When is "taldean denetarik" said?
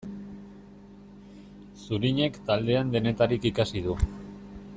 2.49-3.47